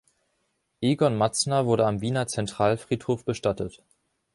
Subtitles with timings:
[0.81, 3.83] Egon Matzner wurde am Wiener Zentralfriedhof bestattet.